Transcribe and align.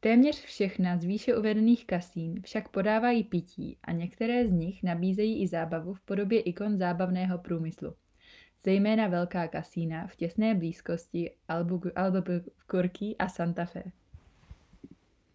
téměř 0.00 0.40
všechna 0.44 0.98
z 0.98 1.04
výše 1.04 1.36
uvedených 1.36 1.86
kasín 1.86 2.42
však 2.42 2.68
podávají 2.68 3.24
pití 3.24 3.78
a 3.82 3.92
některá 3.92 4.34
z 4.48 4.50
nich 4.50 4.82
nabízejí 4.82 5.42
i 5.42 5.48
zábavu 5.48 5.94
v 5.94 6.00
podobě 6.00 6.40
ikon 6.40 6.78
zábavního 6.78 7.38
průmyslu 7.38 7.94
zejména 8.64 9.08
velká 9.08 9.48
kasína 9.48 10.06
v 10.06 10.16
těsné 10.16 10.54
blízkosti 10.54 11.32
albuquerque 11.48 13.14
a 13.18 13.28
santa 13.28 13.64
fe 13.66 13.82